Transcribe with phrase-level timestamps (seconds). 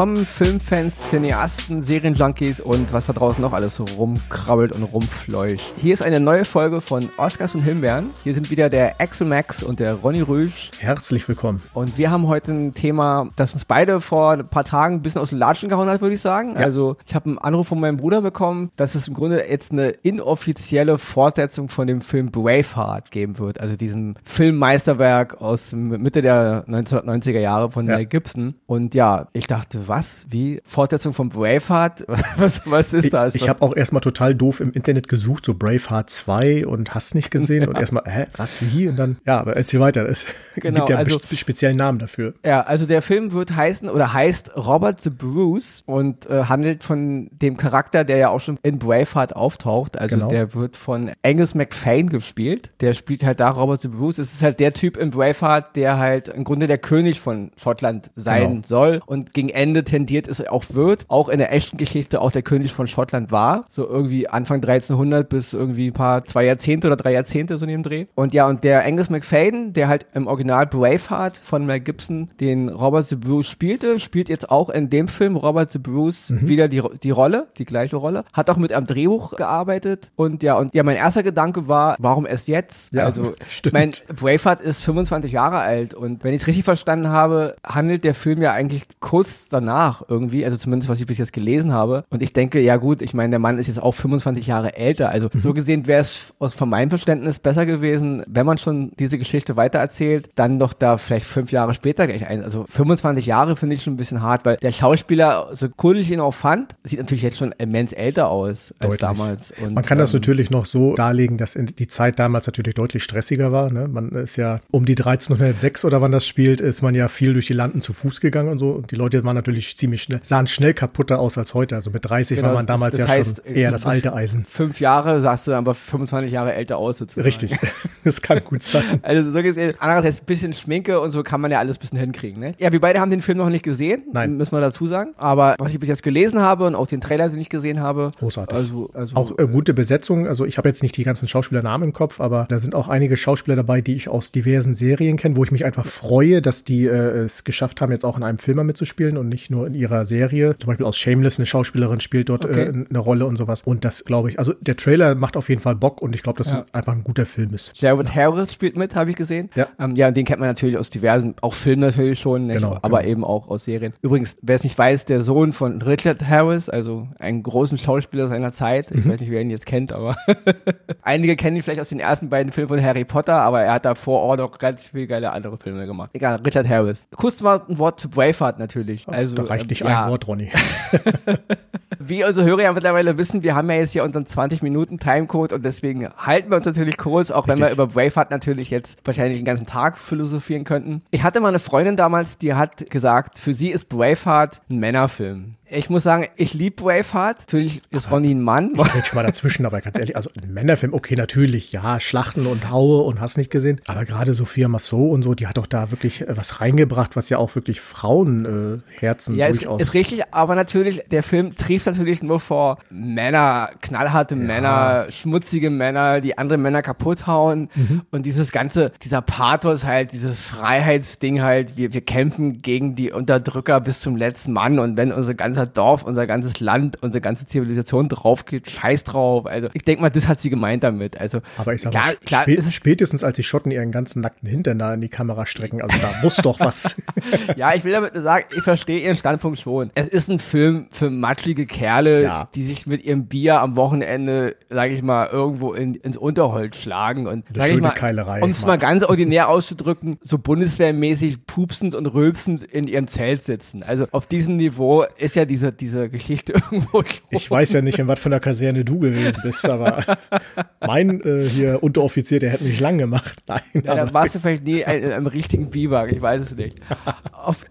[0.00, 5.62] willkommen Filmfans, Cineasten, Serienjunkies und was da draußen noch alles so rumkrabbelt und rumfleucht.
[5.76, 8.08] Hier ist eine neue Folge von Oscars und Himbeeren.
[8.24, 10.70] Hier sind wieder der Axel Max und der Ronny Rüsch.
[10.78, 11.60] Herzlich willkommen.
[11.74, 15.20] Und wir haben heute ein Thema, das uns beide vor ein paar Tagen ein bisschen
[15.20, 16.54] aus den Latschen gehauen hat, würde ich sagen.
[16.54, 16.62] Ja.
[16.62, 19.90] Also ich habe einen Anruf von meinem Bruder bekommen, dass es im Grunde jetzt eine
[19.90, 23.60] inoffizielle Fortsetzung von dem Film Braveheart geben wird.
[23.60, 27.96] Also diesem Filmmeisterwerk aus Mitte der 1990er Jahre von ja.
[27.96, 28.54] Mel Gibson.
[28.64, 30.24] Und ja, ich dachte, was?
[30.30, 30.62] Wie?
[30.64, 32.06] Fortsetzung von Braveheart?
[32.36, 33.34] Was, was ist das?
[33.34, 37.14] Ich, ich habe auch erstmal total doof im Internet gesucht, so Braveheart 2 und hast
[37.14, 37.68] nicht gesehen.
[37.68, 38.88] und erstmal, hä, was, wie?
[38.88, 40.08] Und dann, ja, aber erzähl weiter.
[40.08, 42.34] Es genau, gibt ja also, einen speziellen Namen dafür.
[42.44, 47.28] Ja, also der Film wird heißen oder heißt Robert the Bruce und äh, handelt von
[47.32, 49.98] dem Charakter, der ja auch schon in Braveheart auftaucht.
[49.98, 50.28] Also genau.
[50.28, 52.70] der wird von Angus McFane gespielt.
[52.80, 54.18] Der spielt halt da Robert the Bruce.
[54.18, 58.10] Es ist halt der Typ in Braveheart, der halt im Grunde der König von Schottland
[58.14, 58.66] sein genau.
[58.66, 61.04] soll und gegen Ende tendiert es auch wird.
[61.08, 63.64] Auch in der echten Geschichte auch der König von Schottland war.
[63.68, 67.70] So irgendwie Anfang 1300 bis irgendwie ein paar, zwei Jahrzehnte oder drei Jahrzehnte so in
[67.70, 68.06] dem Dreh.
[68.14, 72.68] Und ja, und der Angus McFadden, der halt im Original Braveheart von Mel Gibson den
[72.68, 76.48] Robert the Bruce spielte, spielt jetzt auch in dem Film Robert the Bruce mhm.
[76.48, 78.24] wieder die, die Rolle, die gleiche Rolle.
[78.32, 80.10] Hat auch mit am Drehbuch gearbeitet.
[80.16, 82.92] Und ja, und ja, mein erster Gedanke war, warum erst jetzt?
[82.92, 83.72] Ja, also, stimmt.
[83.72, 88.14] mein Braveheart ist 25 Jahre alt und wenn ich es richtig verstanden habe, handelt der
[88.14, 92.04] Film ja eigentlich kurz danach irgendwie, also zumindest was ich bis jetzt gelesen habe.
[92.10, 95.10] Und ich denke, ja gut, ich meine, der Mann ist jetzt auch 25 Jahre älter.
[95.10, 95.40] Also mhm.
[95.40, 100.30] so gesehen wäre es von meinem Verständnis besser gewesen, wenn man schon diese Geschichte weitererzählt,
[100.34, 102.42] dann doch da vielleicht fünf Jahre später gleich ein.
[102.42, 106.10] Also 25 Jahre finde ich schon ein bisschen hart, weil der Schauspieler, so cool ich
[106.10, 109.00] ihn auch fand, sieht natürlich jetzt schon immens älter aus als deutlich.
[109.00, 109.52] damals.
[109.62, 113.02] Und, man kann ähm, das natürlich noch so darlegen, dass die Zeit damals natürlich deutlich
[113.02, 113.70] stressiger war.
[113.70, 113.88] Ne?
[113.88, 117.46] Man ist ja um die 1306 oder wann das spielt, ist man ja viel durch
[117.46, 118.70] die Landen zu Fuß gegangen und so.
[118.70, 121.74] Und die Leute waren natürlich ziemlich schnell, sahen schnell kaputter aus als heute.
[121.74, 124.14] Also mit 30 genau, war man damals das, das ja heißt, schon eher das alte
[124.14, 124.44] Eisen.
[124.48, 127.24] Fünf Jahre sahst du dann aber 25 Jahre älter aus sozusagen.
[127.24, 127.56] Richtig,
[128.04, 129.00] das kann gut sein.
[129.02, 131.98] Also so gesehen, andererseits ein bisschen Schminke und so kann man ja alles ein bisschen
[131.98, 132.40] hinkriegen.
[132.40, 132.54] Ne?
[132.58, 134.36] Ja, wir beide haben den Film noch nicht gesehen, Nein.
[134.36, 135.12] müssen wir dazu sagen.
[135.16, 138.12] Aber was ich bis jetzt gelesen habe und auch den Trailer, den ich gesehen habe.
[138.18, 138.56] Großartig.
[138.56, 140.26] Also, also auch äh, gute Besetzung.
[140.26, 143.16] Also ich habe jetzt nicht die ganzen Schauspielernamen im Kopf, aber da sind auch einige
[143.16, 146.86] Schauspieler dabei, die ich aus diversen Serien kenne, wo ich mich einfach freue, dass die
[146.86, 150.04] äh, es geschafft haben, jetzt auch in einem Film mitzuspielen und nicht nur in ihrer
[150.04, 150.56] Serie.
[150.58, 152.64] Zum Beispiel aus Shameless, eine Schauspielerin spielt dort okay.
[152.64, 153.62] äh, eine Rolle und sowas.
[153.62, 156.38] Und das glaube ich, also der Trailer macht auf jeden Fall Bock und ich glaube,
[156.38, 156.64] dass ja.
[156.66, 157.72] es einfach ein guter Film ist.
[157.80, 158.14] Jared ja.
[158.14, 159.50] Harris spielt mit, habe ich gesehen.
[159.54, 159.68] Ja.
[159.78, 162.56] Ähm, ja, und den kennt man natürlich aus diversen, auch Filmen natürlich schon, nicht?
[162.56, 163.10] Genau, aber genau.
[163.10, 163.92] eben auch aus Serien.
[164.02, 168.52] Übrigens, wer es nicht weiß, der Sohn von Richard Harris, also einen großen Schauspieler seiner
[168.52, 168.90] Zeit.
[168.90, 169.10] Ich mhm.
[169.10, 170.16] weiß nicht, wer ihn jetzt kennt, aber
[171.02, 173.84] einige kennen ihn vielleicht aus den ersten beiden Filmen von Harry Potter, aber er hat
[173.84, 176.10] da vor Ort auch ganz viele geile andere Filme gemacht.
[176.12, 177.02] Egal, Richard Harris.
[177.16, 179.06] Kurz mal ein Wort zu Braveheart natürlich.
[179.08, 180.04] Also, da reicht nicht ähm, ja.
[180.04, 180.50] ein Wort, Ronny.
[181.98, 185.52] Wie unsere Hörer ja mittlerweile wissen, wir haben ja jetzt hier unseren 20 Minuten Timecode
[185.52, 187.60] und deswegen halten wir uns natürlich kurz, auch Richtig.
[187.60, 191.02] wenn wir über Braveheart natürlich jetzt wahrscheinlich den ganzen Tag philosophieren könnten.
[191.10, 195.56] Ich hatte mal eine Freundin damals, die hat gesagt, für sie ist Braveheart ein Männerfilm.
[195.72, 197.38] Ich muss sagen, ich liebe Braveheart.
[197.40, 198.72] Natürlich ist aber Ronny ein Mann.
[198.74, 202.46] Ich rede schon mal dazwischen, aber ganz ehrlich, also ein Männerfilm, okay, natürlich, ja, Schlachten
[202.46, 203.80] und Haue und hast nicht gesehen.
[203.86, 207.28] Aber gerade Sophia Massot und so, die hat doch da wirklich äh, was reingebracht, was
[207.28, 209.80] ja auch wirklich Frauenherzen äh, ja, durchaus.
[209.80, 214.40] Ist, ist richtig, aber natürlich, der Film trieft natürlich nur vor Männer, knallharte ja.
[214.40, 217.68] Männer, schmutzige Männer, die andere Männer kaputt hauen.
[217.76, 218.02] Mhm.
[218.10, 223.80] Und dieses ganze, dieser Pathos halt, dieses Freiheitsding halt, wir, wir kämpfen gegen die Unterdrücker
[223.80, 227.46] bis zum letzten Mann und wenn unsere ganze ganzer Dorf, unser ganzes Land, unsere ganze
[227.46, 229.46] Zivilisation drauf geht, scheiß drauf.
[229.46, 231.20] Also ich denke mal, das hat sie gemeint damit.
[231.20, 234.48] Also aber ich sag klar, mal, klar, spät, spätestens als die Schotten ihren ganzen nackten
[234.48, 236.96] Hintern da in die Kamera strecken, also da muss doch was.
[237.56, 239.90] ja, ich will damit sagen, ich verstehe ihren Standpunkt schon.
[239.94, 242.48] Es ist ein Film für matschige Kerle, ja.
[242.54, 247.26] die sich mit ihrem Bier am Wochenende, sage ich mal, irgendwo in, ins Unterholz schlagen
[247.26, 252.64] und sag ich mal, um es mal ganz ordinär auszudrücken, so bundeswehrmäßig pupsend und rülpsend
[252.64, 253.82] in ihrem Zelt sitzen.
[253.82, 257.26] Also auf diesem Niveau ist ja diese, diese Geschichte irgendwo schon.
[257.30, 260.18] Ich weiß ja nicht, in was für einer Kaserne du gewesen bist, aber
[260.86, 263.42] mein äh, hier Unteroffizier, der hätte mich lang gemacht.
[263.46, 263.60] Nein.
[263.84, 266.80] Ja, da warst du vielleicht nie im richtigen Biwak, ich weiß es nicht.
[267.32, 267.66] Auf,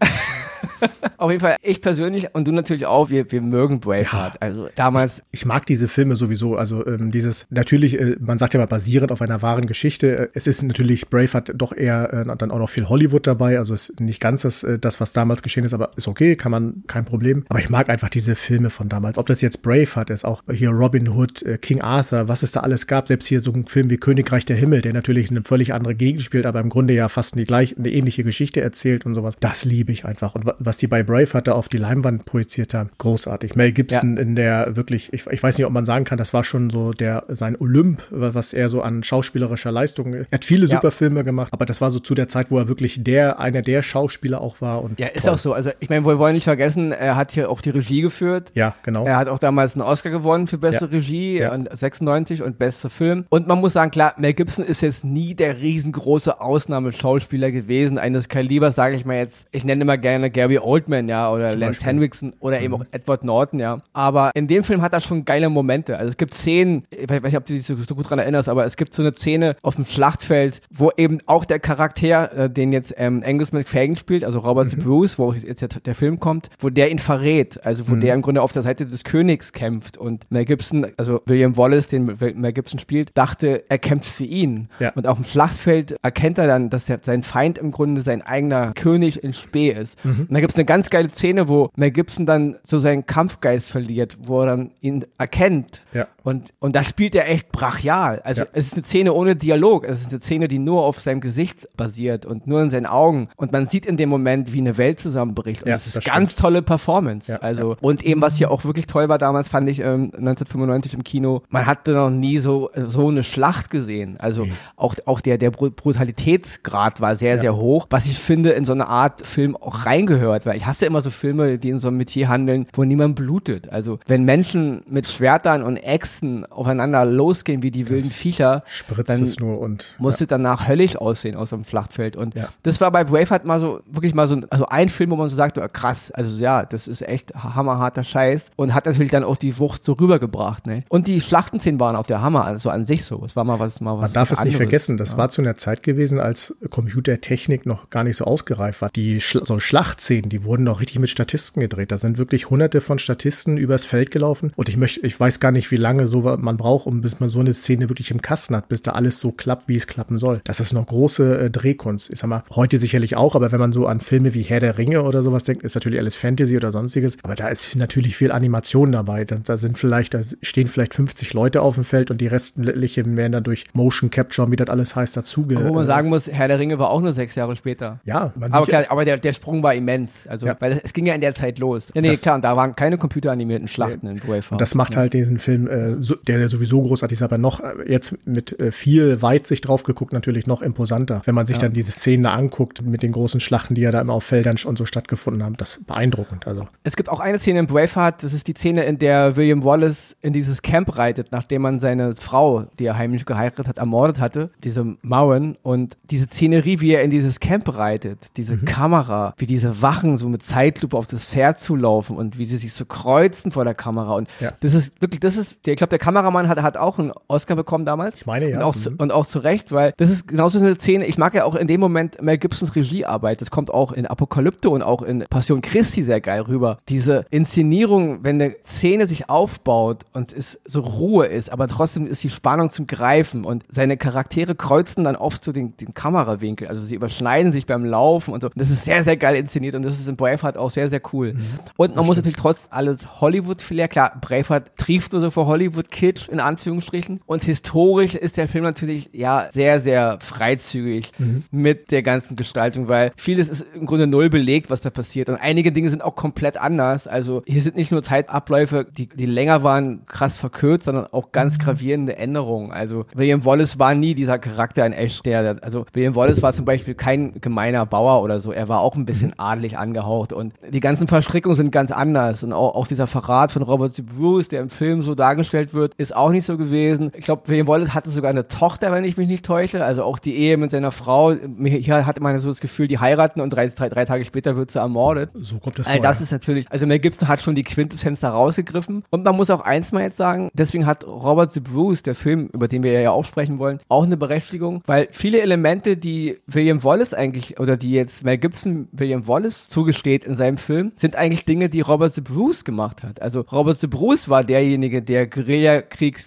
[1.18, 4.36] Auf jeden Fall, ich persönlich und du natürlich auch, wir, wir mögen Braveheart.
[4.36, 5.22] Ja, also damals.
[5.32, 6.56] Ich, ich, mag diese Filme sowieso.
[6.56, 10.30] Also ähm, dieses, natürlich, äh, man sagt ja mal basierend auf einer wahren Geschichte.
[10.34, 13.58] Es ist natürlich Braveheart doch eher äh, dann auch noch viel Hollywood dabei.
[13.58, 16.52] Also ist nicht ganz das, äh, das, was damals geschehen ist, aber ist okay, kann
[16.52, 17.46] man, kein Problem.
[17.50, 19.18] Aber ich mag einfach diese Filme von damals.
[19.18, 22.62] Ob das jetzt Braveheart ist, auch hier Robin Hood, äh, King Arthur, was es da
[22.62, 23.08] alles gab.
[23.08, 26.22] Selbst hier so ein Film wie Königreich der Himmel, der natürlich eine völlig andere Gegend
[26.22, 29.36] spielt, aber im Grunde ja fast eine, gleich, eine ähnliche Geschichte erzählt und sowas.
[29.40, 30.36] Das liebe ich einfach.
[30.36, 33.56] Und was die bei Braveheart da auf die Leinwand projiziert haben, großartig.
[33.56, 34.22] Mel Gibson ja.
[34.22, 36.92] in der wirklich, ich, ich weiß nicht, ob man sagen kann, das war schon so
[36.92, 40.14] der sein Olymp, was er so an schauspielerischer Leistung.
[40.14, 40.76] Er hat viele ja.
[40.76, 43.64] super Filme gemacht, aber das war so zu der Zeit, wo er wirklich der einer
[43.64, 44.84] der Schauspieler auch war.
[44.84, 45.34] Und ja, ist toll.
[45.34, 45.54] auch so.
[45.54, 48.52] Also ich meine, wir wollen nicht vergessen, er hat hier auch die Regie geführt.
[48.54, 49.06] Ja, genau.
[49.06, 50.92] Er hat auch damals einen Oscar gewonnen für beste ja.
[50.92, 53.26] Regie und 96 und bester Film.
[53.30, 58.30] Und man muss sagen, klar, Mel Gibson ist jetzt nie der riesengroße Ausnahmeschauspieler gewesen eines
[58.30, 59.48] Kalibers, sage ich mal jetzt.
[59.52, 61.88] Ich nenne immer gerne Gary Oldman, ja, oder Zum Lance Beispiel.
[61.88, 62.66] Henriksen oder mhm.
[62.66, 63.82] eben auch Edward Norton, ja.
[63.94, 65.98] Aber in dem Film hat er schon geile Momente.
[65.98, 68.50] Also es gibt Szenen, ich weiß nicht, ob du dich so, so gut dran erinnerst,
[68.50, 72.50] aber es gibt so eine Szene auf dem Schlachtfeld, wo eben auch der Charakter, äh,
[72.50, 74.84] den jetzt ähm, Angus McFagan spielt, also Robert mhm.
[74.84, 78.02] Bruce, wo jetzt der, der, Film kommt, wo der ihn verrät, also wo mhm.
[78.02, 81.88] der im Grunde auf der Seite des Königs kämpft und Mel Gibson, also William Wallace,
[81.88, 84.70] den Mel Gibson spielt, dachte, er kämpft für ihn.
[84.80, 84.92] Ja.
[84.96, 88.74] Und auf dem Schlachtfeld erkennt er dann, dass der, sein Feind im Grunde sein eigener
[88.74, 90.04] König in Spee ist.
[90.04, 90.28] Mhm.
[90.30, 93.70] Und da gibt es eine ganz geile Szene, wo Mel Gibson dann so seinen Kampfgeist
[93.70, 95.84] verliert, wo er dann ihn erkennt.
[95.94, 96.08] Ja.
[96.30, 98.22] Und, und da spielt er echt brachial.
[98.24, 98.48] Also ja.
[98.54, 99.84] es ist eine Szene ohne Dialog.
[99.84, 103.30] Es ist eine Szene, die nur auf seinem Gesicht basiert und nur in seinen Augen.
[103.36, 105.64] Und man sieht in dem Moment, wie eine Welt zusammenbricht.
[105.64, 106.42] Und ja, das ist das ganz stimmt.
[106.42, 107.32] tolle Performance.
[107.32, 110.94] Ja, also, und eben, was hier auch wirklich toll war damals, fand ich ähm, 1995
[110.94, 114.18] im Kino, man hatte noch nie so, so eine Schlacht gesehen.
[114.20, 114.52] Also mhm.
[114.76, 118.88] auch, auch der, der Brutalitätsgrad war sehr, sehr hoch, was ich finde, in so eine
[118.88, 120.46] Art Film auch reingehört.
[120.46, 123.72] Weil ich hasse immer so Filme, die in so einem Metier handeln, wo niemand blutet.
[123.72, 128.64] Also wenn Menschen mit Schwertern und Äxten Äxten aufeinander losgehen wie die das wilden Viecher,
[128.68, 130.28] spritzt dann es nur und musste ja.
[130.30, 132.16] danach höllisch aussehen aus dem Schlachtfeld.
[132.16, 132.50] Und ja.
[132.64, 135.30] das war bei Braveheart mal so, wirklich mal so ein, also ein Film, wo man
[135.30, 139.24] so sagt, oh, krass, also ja, das ist echt hammerharter Scheiß und hat natürlich dann
[139.24, 140.68] auch die Wucht so rübergebracht.
[140.68, 140.84] Ne?
[140.90, 143.24] Und die Schlachtenszenen waren auch der Hammer, also an sich so.
[143.26, 144.02] Es war mal was, mal was.
[144.02, 145.18] Man darf es nicht vergessen, das ja.
[145.18, 148.90] war zu einer Zeit gewesen, als Computertechnik noch gar nicht so ausgereift war.
[148.90, 151.92] Die Schla so Schlachtszenen, die wurden noch richtig mit Statisten gedreht.
[151.92, 155.52] Da sind wirklich hunderte von Statisten übers Feld gelaufen und ich möchte, ich weiß gar
[155.52, 158.56] nicht, wie lange so man braucht, um bis man so eine Szene wirklich im Kasten
[158.56, 160.42] hat, bis da alles so klappt, wie es klappen soll.
[160.44, 162.12] Das ist noch große äh, Drehkunst.
[162.12, 164.78] Ich sag mal, heute sicherlich auch, aber wenn man so an Filme wie Herr der
[164.78, 167.18] Ringe oder sowas denkt, ist natürlich alles Fantasy oder sonstiges.
[167.24, 169.26] Aber da ist natürlich viel Animation dabei.
[169.26, 173.18] Da, da sind vielleicht, da stehen vielleicht 50 Leute auf dem Feld und die restlichen
[173.18, 175.64] werden dann durch Motion Capture, wie das alles heißt, dazuge.
[175.64, 178.00] Wo man sagen muss, Herr der Ringe war auch nur sechs Jahre später.
[178.06, 180.28] Ja, man aber klar, aber der, der Sprung war immens.
[180.28, 180.56] Also, ja.
[180.60, 181.92] weil es ging ja in der Zeit los.
[181.94, 184.14] Ja, nee, das, klar, und da waren keine computeranimierten Schlachten nee.
[184.14, 184.60] in Braveheart.
[184.60, 188.28] Das macht halt diesen Film, äh, so, der sowieso großartig ist, aber noch äh, jetzt
[188.28, 191.22] mit äh, viel Weitsicht drauf geguckt, natürlich noch imposanter.
[191.26, 191.64] Wenn man sich ja.
[191.64, 194.58] dann diese Szenen da anguckt mit den großen Schlachten, die ja da immer auf Feldern
[194.66, 196.48] und so stattgefunden haben, das ist beeindruckend.
[196.48, 196.68] Also.
[196.84, 200.16] Es gibt auch eine Szene in Braveheart, das ist die Szene, in der William Wallace
[200.22, 204.50] in dieses Camp reitet, nachdem man seine Frau, die er heimlich geheiratet hat, ermordet hatte,
[204.64, 208.66] diese Mauern und diese Szenerie, wie er in dieses Camp reitet, diese mhm.
[208.66, 212.74] Kamera, wie diese Wachen so mit Zeitlupe auf das Pferd zulaufen und wie sie sich
[212.74, 214.54] so kreuzen vor der Kamera und ja.
[214.60, 217.86] das ist wirklich, das ist, der, glaube, der Kameramann hat, hat auch einen Oscar bekommen
[217.86, 218.22] damals.
[218.22, 218.58] Ich meine, ja.
[218.58, 218.96] Und auch, mhm.
[218.98, 221.68] und auch zu Recht, weil das ist genauso eine Szene, ich mag ja auch in
[221.68, 226.04] dem Moment Mel Gibsons Regiearbeit, das kommt auch in Apokalypto und auch in Passion Christi
[226.04, 226.78] sehr geil rüber.
[226.88, 232.24] Diese Inszenierung, wenn eine Szene sich aufbaut und es so Ruhe ist, aber trotzdem ist
[232.24, 236.84] die Spannung zum Greifen und seine Charaktere kreuzen dann oft so den, den Kamerawinkel, also
[236.84, 238.50] sie überschneiden sich beim Laufen und so.
[238.56, 241.34] Das ist sehr, sehr geil inszeniert und das ist in Braveheart auch sehr, sehr cool.
[241.34, 241.60] Mhm.
[241.78, 246.40] Und man muss natürlich trotz alles Hollywood-Flair, klar, Braveheart trieft nur so für Hollywood-Kitsch, in
[246.40, 247.22] Anführungsstrichen.
[247.26, 251.44] Und historisch ist der Film natürlich ja sehr, sehr freizügig mhm.
[251.52, 255.30] mit der ganzen Gestaltung, weil vieles ist im Grunde null belegt, was da passiert.
[255.30, 257.08] Und einige Dinge sind auch komplett anders.
[257.08, 261.58] Also hier sind nicht nur Zeitabläufe, die, die länger waren, krass verkürzt, sondern auch ganz
[261.58, 261.64] mhm.
[261.64, 262.72] gravierende Änderungen.
[262.72, 266.66] Also William Wallace war nie dieser Charakter in echt, der, also William Wallace war zum
[266.66, 268.52] Beispiel kein gemeiner Bauer oder so.
[268.52, 269.36] Er war auch ein bisschen mhm.
[269.38, 272.44] adelig angehaucht und die ganzen Verstrickungen sind ganz anders.
[272.44, 274.02] Und auch, auch dieser Verrat von Robert C.
[274.02, 277.12] Bruce, der im Film so dargestellt wird, ist auch nicht so gewesen.
[277.16, 279.84] Ich glaube, William Wallace hatte sogar eine Tochter, wenn ich mich nicht täusche.
[279.84, 281.34] Also auch die Ehe mit seiner Frau.
[281.34, 284.72] Hier hatte man so das Gefühl, die heiraten und drei, drei, drei Tage später wird
[284.72, 285.30] sie ermordet.
[285.36, 286.04] So kommt das also vor.
[286.04, 289.04] Das ist natürlich, also Mel Gibson hat schon die Quintessenz da rausgegriffen.
[289.10, 292.50] Und man muss auch eins mal jetzt sagen, deswegen hat Robert the Bruce, der Film,
[292.54, 296.84] über den wir ja auch sprechen wollen, auch eine Berechtigung, weil viele Elemente, die William
[296.84, 301.46] Wallace eigentlich, oder die jetzt Mel Gibson William Wallace zugesteht in seinem Film, sind eigentlich
[301.46, 303.22] Dinge, die Robert the Bruce gemacht hat.
[303.22, 305.49] Also Robert the Bruce war derjenige, der Guerillakrieg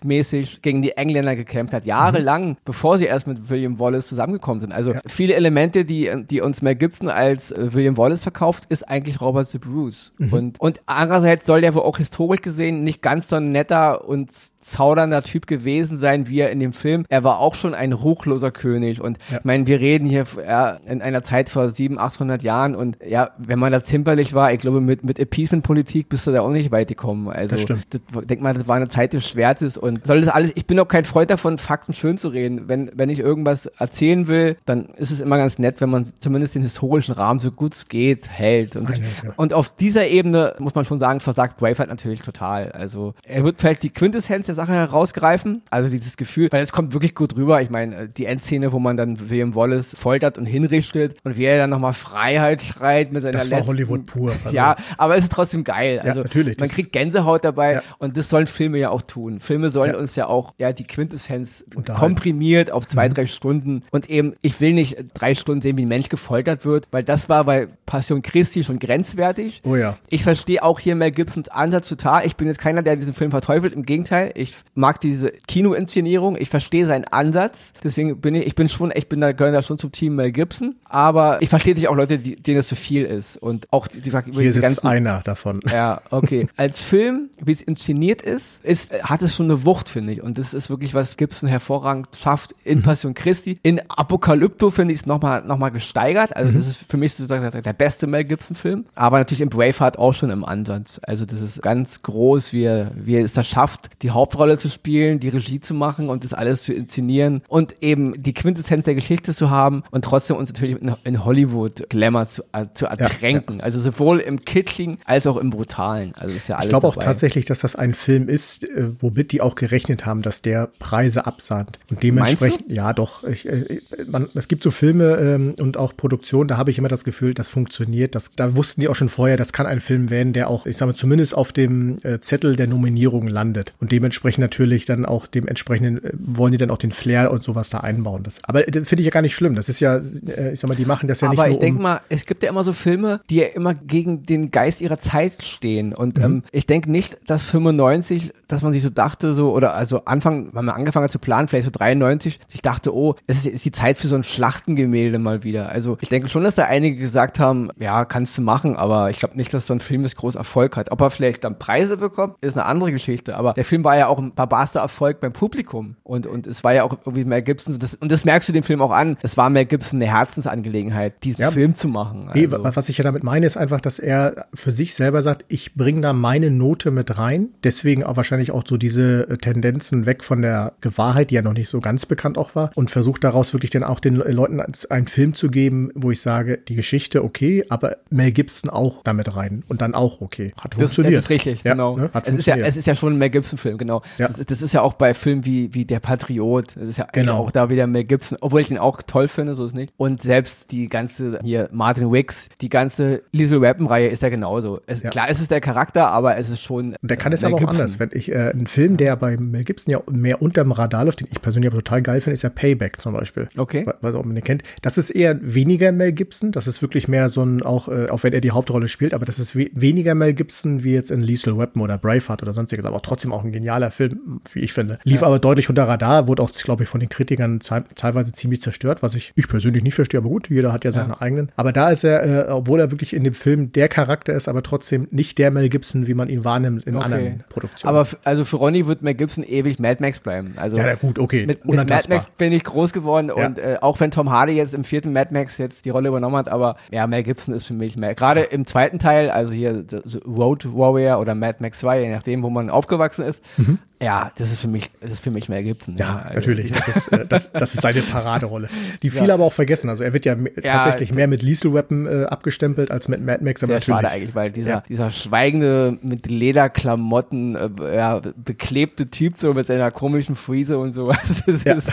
[0.05, 2.57] mäßig gegen die Engländer gekämpft hat, jahrelang, mhm.
[2.65, 4.73] bevor sie erst mit William Wallace zusammengekommen sind.
[4.73, 5.01] Also ja.
[5.07, 9.49] viele Elemente, die, die uns Mel Gibson als äh, William Wallace verkauft, ist eigentlich Robert
[9.49, 10.13] the Bruce.
[10.19, 10.33] Mhm.
[10.33, 14.31] Und, und andererseits soll der wohl auch historisch gesehen nicht ganz so ein netter und
[14.63, 17.05] zaudernder Typ gewesen sein, wie er in dem Film.
[17.09, 19.01] Er war auch schon ein ruchloser König.
[19.01, 19.39] Und ja.
[19.39, 22.75] ich meine, wir reden hier ja, in einer Zeit vor 700, 800 Jahren.
[22.75, 26.43] Und ja, wenn man da zimperlich war, ich glaube, mit, mit Appeasement-Politik bist du da
[26.43, 27.29] auch nicht weit gekommen.
[27.29, 27.87] Also, das stimmt.
[27.91, 29.77] Das, denk mal, das war eine Zeit des Schwertes.
[29.77, 32.69] Und soll das alles, ich bin auch kein Freund davon, Fakten schön zu reden.
[32.69, 36.55] Wenn, wenn ich irgendwas erzählen will, dann ist es immer ganz nett, wenn man zumindest
[36.55, 38.77] den historischen Rahmen so gut es geht hält.
[38.77, 39.33] Und, Nein, ja.
[39.37, 42.73] und auf dieser Ebene muss man schon sagen, versagt Braveheart natürlich total.
[42.73, 45.63] Also, er wird vielleicht die Quintessenz der Sache herausgreifen.
[45.71, 47.61] Also dieses Gefühl, weil es kommt wirklich gut rüber.
[47.63, 51.59] Ich meine, die Endszene, wo man dann William Wallace foltert und hinrichtet und wie er
[51.59, 54.33] dann nochmal Freiheit schreit mit seiner Das war letzten, Hollywood pur.
[54.45, 54.57] Also.
[54.57, 56.01] Ja, aber es ist trotzdem geil.
[56.01, 56.59] Also ja, natürlich.
[56.59, 59.41] Man kriegt Gänsehaut dabei und das sollen Filme ja auch tun.
[59.41, 59.99] Filme sollen ja.
[59.99, 61.65] uns ja auch ja die Quintessenz
[61.97, 63.15] komprimiert auf zwei, mhm.
[63.15, 66.89] drei Stunden und eben, ich will nicht drei Stunden sehen, wie ein Mensch gefoltert wird,
[66.91, 69.63] weil das war bei Passion Christi schon grenzwertig.
[69.65, 69.97] Oh ja.
[70.09, 72.27] Ich verstehe auch hier Mel Gibsons Ansatz total.
[72.27, 73.75] Ich bin jetzt keiner, der diesen Film verteufelt.
[73.75, 78.69] Im Gegenteil, ich mag diese Kinoinszenierung, ich verstehe seinen Ansatz, deswegen bin ich, ich bin
[78.69, 81.89] schon, ich bin da, gehöre da schon zum Team Mel Gibson, aber ich verstehe natürlich
[81.89, 84.63] auch Leute, die, denen es zu viel ist und auch die, die, die Hier sitzt
[84.63, 85.61] ganzen, einer davon.
[85.71, 86.47] Ja, okay.
[86.57, 90.39] Als Film, wie es inszeniert ist, ist, hat es schon eine Wucht, finde ich und
[90.39, 92.83] das ist wirklich, was Gibson hervorragend schafft in mhm.
[92.83, 93.59] Passion Christi.
[93.63, 96.55] In Apokalypto finde ich es nochmal noch mal gesteigert, also mhm.
[96.55, 100.13] das ist für mich sozusagen der beste Mel Gibson Film, aber natürlich in Braveheart auch
[100.13, 103.91] schon im Ansatz, also das ist ganz groß, wie er, wie er es da schafft,
[104.03, 108.21] die Hauptrolle zu spielen, die Regie zu machen und das alles zu inszenieren und eben
[108.23, 112.43] die Quintessenz der Geschichte zu haben und trotzdem uns natürlich in, in Hollywood Glamour zu,
[112.53, 113.57] äh, zu ertränken.
[113.57, 113.65] Ja, ja.
[113.65, 116.13] Also sowohl im Kitschigen als auch im Brutalen.
[116.17, 119.33] Also ist ja alles Ich glaube auch tatsächlich, dass das ein Film ist, äh, womit
[119.33, 121.79] die auch gerechnet haben, dass der Preise absandt.
[121.91, 126.49] Und dementsprechend, ja doch, ich, äh, man, es gibt so Filme ähm, und auch Produktionen,
[126.49, 128.15] da habe ich immer das Gefühl, das funktioniert.
[128.15, 130.77] Das, da wussten die auch schon vorher, das kann ein Film werden, der auch, ich
[130.77, 133.75] sage mal, zumindest auf dem äh, Zettel der Nominierung landet.
[133.81, 137.71] Und dementsprechend natürlich dann auch dementsprechend äh, wollen die dann auch den Flair und sowas
[137.71, 138.23] da einbauen.
[138.23, 139.55] Das, aber das finde ich ja gar nicht schlimm.
[139.55, 141.45] Das ist ja, äh, ich sag mal, die machen das ja aber nicht nur.
[141.45, 144.25] Aber ich denke um mal, es gibt ja immer so Filme, die ja immer gegen
[144.25, 145.95] den Geist ihrer Zeit stehen.
[145.95, 146.25] Und mhm.
[146.25, 150.47] ähm, ich denke nicht, dass 95, dass man sich so dachte, so, oder also Anfang,
[150.55, 153.65] wenn man angefangen hat zu planen, vielleicht so 93, sich dachte, oh, es ist, ist
[153.65, 155.69] die Zeit für so ein Schlachtengemälde mal wieder.
[155.71, 159.19] Also ich denke schon, dass da einige gesagt haben, ja, kannst du machen, aber ich
[159.19, 160.91] glaube nicht, dass so ein Film das groß Erfolg hat.
[160.91, 163.37] Ob er vielleicht dann Preise bekommt, ist eine andere Geschichte.
[163.37, 165.97] Aber der Film war ja auch ein barbarster Erfolg beim Publikum.
[166.03, 168.63] Und, und es war ja auch irgendwie Mel Gibson, das, und das merkst du dem
[168.63, 172.29] Film auch an, es war Mel Gibson eine Herzensangelegenheit, diesen ja, Film zu machen.
[172.29, 172.39] Also.
[172.39, 175.75] Nee, was ich ja damit meine, ist einfach, dass er für sich selber sagt, ich
[175.75, 177.51] bringe da meine Note mit rein.
[177.65, 181.53] Deswegen auch wahrscheinlich auch so diese äh, Tendenzen weg von der Gewahrheit, die ja noch
[181.53, 182.71] nicht so ganz bekannt auch war.
[182.75, 186.59] Und versucht daraus wirklich dann auch den Leuten einen Film zu geben, wo ich sage,
[186.59, 189.63] die Geschichte okay, aber Mel Gibson auch damit rein.
[189.69, 190.53] Und dann auch okay.
[190.61, 191.15] Hat funktioniert.
[191.15, 191.97] Das ist richtig, ja, genau.
[191.97, 192.11] Ne?
[192.25, 194.03] es, ist ja, es ist ja schon ein Mel Gibson-Film, genau.
[194.19, 194.29] Ja.
[194.29, 196.77] Das, das, ist ja auch bei Filmen wie, wie Der Patriot.
[196.77, 197.39] Das ist ja genau.
[197.39, 199.93] auch da wieder Mel Gibson, obwohl ich ihn auch toll finde, so ist nicht.
[199.97, 204.81] Und selbst die ganze, hier Martin Wicks, die ganze Liesel Rappen-Reihe ist ja genauso.
[204.87, 205.11] Es, ja.
[205.11, 206.95] Klar, es ist der Charakter, aber es ist schon.
[207.01, 207.77] Und der kann es aber auch Gibson.
[207.77, 207.99] anders.
[207.99, 211.29] Wenn ich äh, einen Film, der bei Mel Gibson ja mehr unterm Radar läuft, den
[211.31, 213.49] ich persönlich aber total geil finde, ist ja Payback zum Beispiel.
[213.57, 213.85] Okay.
[213.87, 214.63] Weil, weil man den kennt.
[214.83, 216.53] Das ist eher weniger Mel Gibson.
[216.53, 219.25] Das ist wirklich mehr so ein, auch, äh, auch wenn er die Hauptrolle spielt, aber
[219.25, 222.85] das ist we weniger Mel Gibson wie jetzt in Lethal Weapon oder Braveheart oder sonstiges,
[222.85, 224.99] aber trotzdem auch ein genialer Film, wie ich finde.
[225.05, 225.27] Lief ja.
[225.27, 227.61] aber deutlich unter Radar, wurde auch, glaube ich, von den Kritikern
[227.95, 231.15] teilweise ziemlich zerstört, was ich, ich persönlich nicht verstehe, aber gut, jeder hat ja seine
[231.15, 231.21] ja.
[231.21, 231.51] eigenen.
[231.57, 234.63] Aber da ist er, äh, obwohl er wirklich in dem Film der Charakter ist, aber
[234.63, 237.05] trotzdem nicht der Mel Gibson, wie man ihn wahrnimmt in okay.
[237.05, 237.95] anderen Produktionen.
[237.95, 240.55] Aber also für Ronny wird Mel Gibson ewig Mad Max bleiben.
[240.57, 241.45] Also ja, gut, okay.
[241.45, 243.47] Mit, mit Mad Max bin ich groß geworden ja.
[243.47, 246.37] und äh, auch wenn Tom Hardy jetzt im vierten Mad Max jetzt die Rolle übernommen
[246.37, 248.15] hat, aber ja, Mel Gibson ist für mich mehr.
[248.15, 249.85] Gerade im zweiten Teil, also hier
[250.27, 253.79] Road Warrior oder Mad Max 2, je nachdem, wo man aufgewachsen ist, mhm.
[254.03, 255.97] Ja, das ist für mich, das ist für mich Mel Gibson.
[255.97, 256.35] Ja, ja also.
[256.35, 256.73] natürlich.
[256.73, 258.69] Das ist, äh, das, das ist seine Paraderolle.
[259.03, 259.35] Die viele ja.
[259.35, 259.89] aber auch vergessen.
[259.89, 263.45] Also er wird ja, ja tatsächlich mehr mit Liesel Weapon äh, abgestempelt als mit Mad
[263.45, 263.63] Max.
[263.63, 269.55] Aber sehr schade eigentlich, weil dieser, dieser schweigende, mit Lederklamotten, äh, ja, beklebte Typ so
[269.55, 271.13] mit seiner komischen Friese und so.
[271.47, 271.93] Das, ist,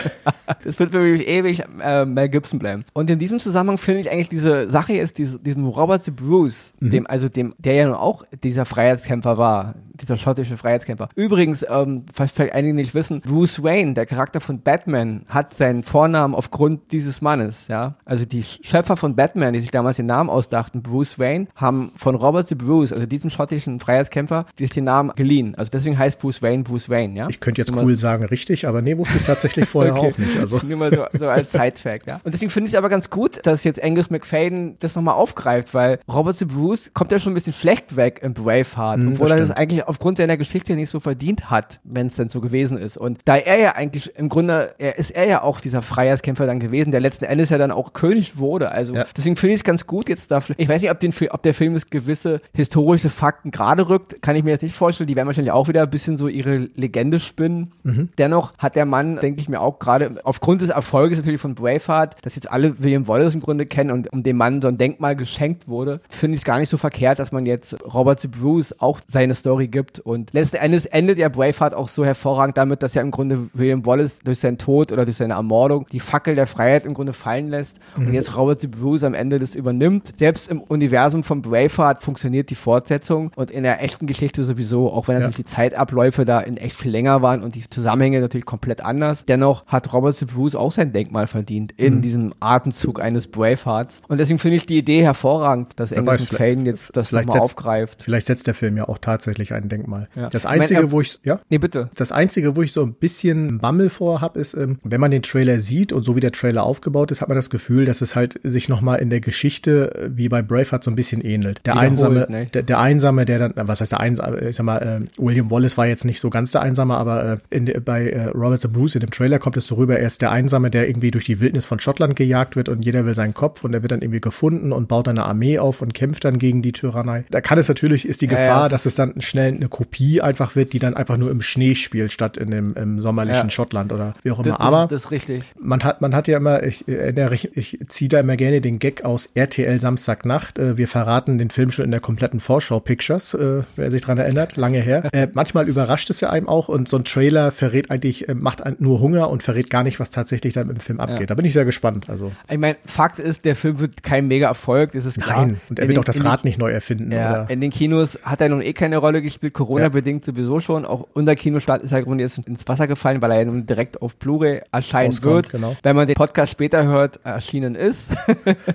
[0.64, 2.84] das wird für mich ewig äh, Mel Gibson bleiben.
[2.92, 6.72] Und in diesem Zusammenhang finde ich eigentlich diese Sache jetzt, diese, diesem Robert the Bruce,
[6.80, 6.90] mhm.
[6.90, 11.08] dem, also dem, der ja nun auch dieser Freiheitskämpfer war, dieser schottische Freiheitskämpfer.
[11.14, 15.82] Übrigens, ähm, was vielleicht einige nicht wissen, Bruce Wayne, der Charakter von Batman, hat seinen
[15.82, 17.94] Vornamen aufgrund dieses Mannes, ja.
[18.04, 22.14] Also die Schöpfer von Batman, die sich damals den Namen ausdachten, Bruce Wayne, haben von
[22.14, 25.54] Robert the Bruce, also diesem schottischen Freiheitskämpfer, sich den Namen geliehen.
[25.56, 27.28] Also deswegen heißt Bruce Wayne Bruce Wayne, ja.
[27.28, 30.12] Ich könnte jetzt cool sagen, richtig, aber nee, wusste ich tatsächlich vorher okay.
[30.12, 30.36] auch nicht.
[30.36, 30.60] Also.
[30.64, 32.20] Nur mal so, so als Sidefact, ja.
[32.24, 35.74] Und deswegen finde ich es aber ganz gut, dass jetzt Angus McFadden das nochmal aufgreift,
[35.74, 39.30] weil Robert the Bruce kommt ja schon ein bisschen schlecht weg im Braveheart, mhm, obwohl
[39.30, 42.78] er das eigentlich aufgrund seiner Geschichte nicht so verdient hat, wenn es denn so gewesen
[42.78, 42.96] ist.
[42.96, 46.60] Und da er ja eigentlich im Grunde, er ist er ja auch dieser Freiheitskämpfer dann
[46.60, 48.70] gewesen, der letzten Endes ja dann auch König wurde.
[48.70, 49.04] Also ja.
[49.16, 50.54] deswegen finde ich es ganz gut jetzt dafür.
[50.58, 54.36] Ich weiß nicht, ob, den, ob der Film es gewisse historische Fakten gerade rückt, kann
[54.36, 55.08] ich mir jetzt nicht vorstellen.
[55.08, 57.72] Die werden wahrscheinlich auch wieder ein bisschen so ihre Legende spinnen.
[57.82, 58.10] Mhm.
[58.16, 62.16] Dennoch hat der Mann, denke ich mir auch gerade aufgrund des Erfolges natürlich von Braveheart,
[62.22, 65.16] dass jetzt alle William Wallace im Grunde kennen und um dem Mann so ein Denkmal
[65.16, 68.30] geschenkt wurde, finde ich es gar nicht so verkehrt, dass man jetzt Robert Z.
[68.30, 69.79] Bruce auch seine Story gibt.
[70.00, 73.86] Und letzten Endes endet ja Braveheart auch so hervorragend damit, dass ja im Grunde William
[73.86, 77.48] Wallace durch seinen Tod oder durch seine Ermordung die Fackel der Freiheit im Grunde fallen
[77.48, 78.08] lässt mhm.
[78.08, 78.70] und jetzt Robert Z.
[78.70, 80.12] Bruce am Ende das übernimmt.
[80.16, 85.08] Selbst im Universum von Braveheart funktioniert die Fortsetzung und in der echten Geschichte sowieso, auch
[85.08, 85.44] wenn natürlich ja.
[85.44, 89.24] die Zeitabläufe da in echt viel länger waren und die Zusammenhänge natürlich komplett anders.
[89.26, 90.28] Dennoch hat Robert Z.
[90.32, 92.02] Bruce auch sein Denkmal verdient in mhm.
[92.02, 94.02] diesem Atemzug eines Bravehearts.
[94.08, 98.02] Und deswegen finde ich die Idee hervorragend, dass Angus McFadden jetzt das nochmal aufgreift.
[98.02, 100.08] Vielleicht setzt der Film ja auch tatsächlich ein Denkmal.
[100.14, 100.28] Ja.
[100.28, 101.40] Das Einzige, ich mein, wo ich, ja?
[101.48, 101.90] Nee, bitte.
[101.94, 105.22] Das Einzige, wo ich so ein bisschen Bammel vor habe, ist, ähm, wenn man den
[105.22, 108.16] Trailer sieht und so wie der Trailer aufgebaut ist, hat man das Gefühl, dass es
[108.16, 111.60] halt sich nochmal in der Geschichte äh, wie bei Braveheart so ein bisschen ähnelt.
[111.66, 112.46] Der Einsame, ne?
[112.46, 115.76] der, der, Einsame, der dann, was heißt der Einsame, ich sag mal, äh, William Wallace
[115.76, 118.94] war jetzt nicht so ganz der Einsame, aber äh, in, bei äh, Robert the Bruce
[118.94, 121.40] in dem Trailer kommt es so rüber, er ist der Einsame, der irgendwie durch die
[121.40, 124.20] Wildnis von Schottland gejagt wird und jeder will seinen Kopf und er wird dann irgendwie
[124.20, 127.24] gefunden und baut eine Armee auf und kämpft dann gegen die Tyrannei.
[127.30, 128.68] Da kann es natürlich, ist die Gefahr, ja, ja.
[128.68, 132.12] dass es dann schnell eine Kopie einfach wird, die dann einfach nur im Schnee spielt,
[132.12, 133.50] statt in dem im sommerlichen ja.
[133.50, 134.50] Schottland oder wie auch immer.
[134.50, 135.44] Das, Aber das ist richtig.
[135.58, 139.04] Man hat, man hat ja immer, ich ich, ich ziehe da immer gerne den Gag
[139.04, 140.58] aus RTL Samstagnacht.
[140.58, 144.18] Äh, wir verraten den Film schon in der kompletten Vorschau Pictures, äh, wer sich dran
[144.18, 145.08] erinnert, lange her.
[145.12, 149.00] Äh, manchmal überrascht es ja einem auch und so ein Trailer verrät eigentlich, macht nur
[149.00, 151.30] Hunger und verrät gar nicht, was tatsächlich dann im Film abgeht.
[151.30, 152.08] Da bin ich sehr gespannt.
[152.08, 152.32] Also.
[152.50, 155.46] Ich meine, Fakt ist, der Film wird kein Mega-Erfolg, das ist klar.
[155.46, 157.12] Nein, und er wird auch das Rad nicht neu erfinden.
[157.12, 160.32] Ja, in den Kinos hat er nun eh keine Rolle gespielt, Corona-bedingt ja.
[160.32, 160.84] sowieso schon.
[160.84, 164.16] Auch unser Kinostart ist halt jetzt ins Wasser gefallen, weil er ja nun direkt auf
[164.16, 165.50] Blu-ray erscheinen Auskommt, wird.
[165.52, 165.76] Genau.
[165.82, 168.10] Wenn man den Podcast später hört, erschienen ist.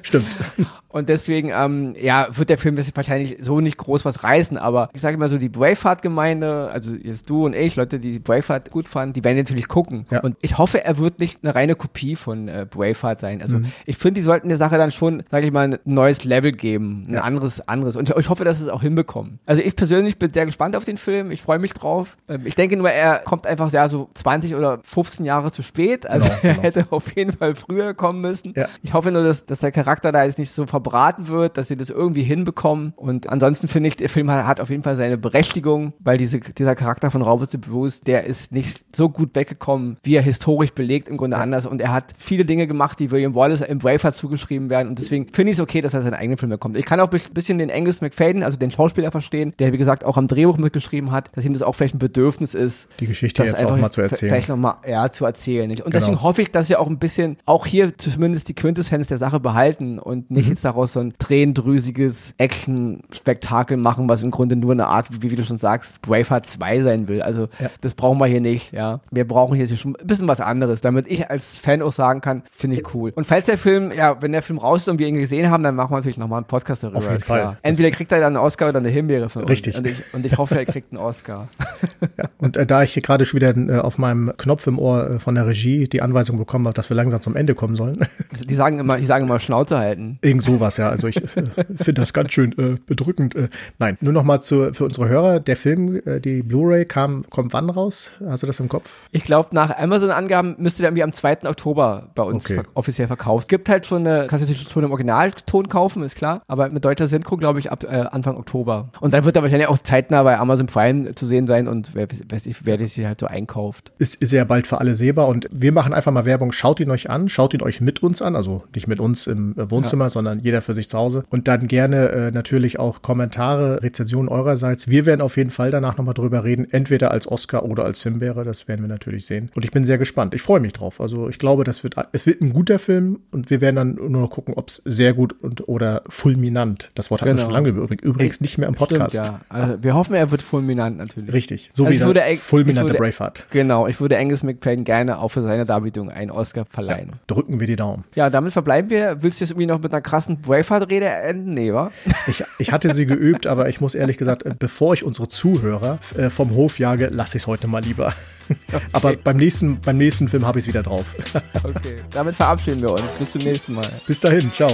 [0.02, 0.28] Stimmt.
[0.96, 5.02] Und deswegen, ähm, ja, wird der Film wahrscheinlich so nicht groß was reißen, aber ich
[5.02, 9.12] sage immer so, die Braveheart-Gemeinde, also jetzt du und ich, Leute, die Braveheart gut fanden,
[9.12, 10.06] die werden natürlich gucken.
[10.10, 10.22] Ja.
[10.22, 13.42] Und ich hoffe, er wird nicht eine reine Kopie von äh, Braveheart sein.
[13.42, 13.74] Also mhm.
[13.86, 17.08] ich finde, die sollten der Sache dann schon, sage ich mal, ein neues Level geben,
[17.10, 17.22] ein ja.
[17.24, 17.98] anderes, anderes.
[17.98, 19.40] Und ich hoffe, dass sie es auch hinbekommen.
[19.46, 22.16] Also ich persönlich bin sehr gespannt auf den Film, ich freue mich drauf.
[22.30, 26.06] Ähm, ich denke nur, er kommt einfach ja so 20 oder 15 Jahre zu spät.
[26.10, 26.64] Also genau, er genau.
[26.64, 28.54] hätte auf jeden Fall früher kommen müssen.
[28.56, 28.70] Ja.
[28.82, 31.68] Ich hoffe nur, dass, dass der Charakter da jetzt nicht so verbraucht verbraten wird, dass
[31.68, 32.94] sie das irgendwie hinbekommen.
[32.96, 36.76] Und ansonsten finde ich, der Film hat auf jeden Fall seine Berechtigung, weil diese, dieser
[36.76, 41.10] Charakter von Robert the Bruce, der ist nicht so gut weggekommen, wie er historisch belegt,
[41.10, 41.44] im Grunde ja.
[41.44, 41.66] anders.
[41.66, 44.90] Und er hat viele Dinge gemacht, die William Wallace im Braveheart zugeschrieben werden.
[44.90, 46.78] Und deswegen finde ich es okay, dass er seinen eigenen Film bekommt.
[46.78, 50.04] Ich kann auch ein bisschen den Angus McFadden, also den Schauspieler verstehen, der wie gesagt
[50.04, 53.44] auch am Drehbuch mitgeschrieben hat, dass ihm das auch vielleicht ein Bedürfnis ist, die Geschichte
[53.44, 54.30] jetzt auch mal zu erzählen.
[54.30, 55.72] Vielleicht nochmal, ja, zu erzählen.
[55.72, 55.90] Und genau.
[55.90, 59.40] deswegen hoffe ich, dass sie auch ein bisschen, auch hier zumindest die Quintessenz der Sache
[59.40, 60.52] behalten und nicht mhm.
[60.52, 65.36] jetzt daraus so ein tränendrüsiges Action-Spektakel machen, was im Grunde nur eine Art, wie, wie
[65.36, 67.22] du schon sagst, Braveheart 2 sein will.
[67.22, 67.70] Also ja.
[67.82, 69.00] das brauchen wir hier nicht, ja.
[69.12, 72.44] Wir brauchen hier schon ein bisschen was anderes, damit ich als Fan auch sagen kann,
[72.52, 73.12] finde ich cool.
[73.16, 75.64] Und falls der Film, ja, wenn der Film raus ist und wir ihn gesehen haben,
[75.64, 77.00] dann machen wir natürlich nochmal einen Podcast darüber.
[77.00, 77.58] Auf jeden Fall.
[77.62, 79.52] Entweder kriegt er dann einen Oscar oder eine Himbeere von uns.
[79.52, 79.78] Richtig.
[79.78, 81.48] Und ich, und ich hoffe, er kriegt einen Oscar.
[82.18, 82.26] ja.
[82.38, 85.20] Und äh, da ich hier gerade schon wieder äh, auf meinem Knopf im Ohr äh,
[85.20, 88.06] von der Regie die Anweisung bekommen habe, dass wir langsam zum Ende kommen sollen.
[88.50, 90.20] Die sagen immer, die sagen immer Schnauze halten.
[90.22, 90.90] Irgend sowas, ja.
[90.90, 93.36] Also ich äh, finde das ganz schön äh, bedrückend.
[93.36, 93.50] Äh,
[93.80, 95.40] nein, nur noch mal zu, für unsere Hörer.
[95.40, 98.12] Der Film, äh, die Blu-ray kam, kommt wann raus?
[98.28, 99.08] Hast du das im Kopf?
[99.12, 101.48] Ich glaube, nach Amazon-Angaben müsste der irgendwie am 2.
[101.48, 102.56] Oktober bei uns okay.
[102.56, 103.48] ver offiziell verkauft.
[103.48, 106.42] Gibt halt schon eine, kannst du sich schon im Originalton kaufen, ist klar.
[106.48, 108.90] Aber mit deutscher Synchro, glaube ich, ab äh, Anfang Oktober.
[109.00, 112.08] Und dann wird er wahrscheinlich auch zeitnah bei Amazon Prime zu sehen sein und wer
[112.10, 113.92] weiß ich, wer sich halt so einkauft.
[113.98, 116.52] Ist, ist ja bald für alle sehbar und wir machen einfach mal Werbung.
[116.52, 119.54] Schaut ihn euch an, schaut ihn euch mit uns an, also nicht mit uns im
[119.58, 120.10] Wohnzimmer, ja.
[120.10, 121.26] sondern jeder für sich zu Hause.
[121.30, 124.88] Und dann gerne äh, natürlich auch Kommentare, Rezensionen eurerseits.
[124.88, 128.46] Wir werden auf jeden Fall danach nochmal drüber reden, entweder als Oscar oder als Himbeere.
[128.46, 129.52] Das werden wir natürlich sehen.
[129.56, 130.34] Und ich bin sehr gespannt.
[130.34, 131.02] Ich freue mich drauf.
[131.02, 134.22] Also ich glaube, das wird, es wird ein guter Film und wir werden dann nur
[134.22, 136.92] noch gucken, ob es sehr gut und oder fulminant.
[136.96, 137.44] Das Wort genau.
[137.44, 137.88] hatten wir genau.
[137.88, 139.16] schon lange übrigens nicht mehr im Podcast.
[139.16, 139.42] Stimmt, ja.
[139.50, 141.34] Also wir hoffen, er wird fulminant natürlich.
[141.34, 141.72] Richtig.
[141.74, 143.48] So also wie der fulminante Braveheart.
[143.50, 143.88] Genau.
[143.88, 147.10] Ich würde Angus McPain gerne auch für seine Darbietung einen Oscar verleihen.
[147.10, 148.04] Ja, drücken wir die Daumen.
[148.14, 149.24] Ja, damit verbleiben wir.
[149.24, 151.54] Willst du jetzt irgendwie noch mit einer krassen Braveheart-Rede enden?
[151.54, 151.92] Nee, wa?
[152.28, 156.00] Ich, ich hatte sie geübt, aber ich muss ehrlich gesagt, äh, bevor ich unsere Zuhörer
[156.18, 158.14] äh, vom Hof jage, lasse ich es heute mal lieber.
[158.48, 158.86] Okay.
[158.92, 161.16] Aber beim nächsten, beim nächsten Film habe ich es wieder drauf.
[161.64, 163.02] okay, damit verabschieden wir uns.
[163.18, 163.88] Bis zum nächsten Mal.
[164.06, 164.70] Bis dahin, ciao.